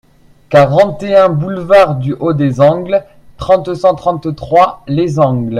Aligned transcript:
quarante 0.49 1.03
et 1.03 1.15
un 1.15 1.29
boulevard 1.29 1.93
du 1.97 2.13
Haut 2.15 2.33
des 2.33 2.59
Angles, 2.59 3.03
trente, 3.37 3.71
cent 3.75 3.93
trente-trois, 3.93 4.81
Les 4.87 5.19
Angles 5.19 5.49